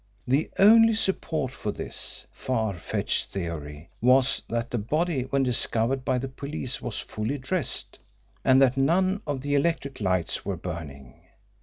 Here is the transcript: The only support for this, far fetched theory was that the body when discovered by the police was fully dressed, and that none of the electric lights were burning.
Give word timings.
The 0.27 0.49
only 0.57 0.95
support 0.95 1.51
for 1.51 1.71
this, 1.71 2.25
far 2.31 2.73
fetched 2.73 3.27
theory 3.31 3.91
was 4.01 4.41
that 4.49 4.71
the 4.71 4.79
body 4.79 5.25
when 5.25 5.43
discovered 5.43 6.03
by 6.03 6.17
the 6.17 6.27
police 6.27 6.81
was 6.81 6.97
fully 6.97 7.37
dressed, 7.37 7.99
and 8.43 8.59
that 8.63 8.77
none 8.77 9.21
of 9.27 9.41
the 9.41 9.53
electric 9.53 10.01
lights 10.01 10.43
were 10.43 10.57
burning. 10.57 11.21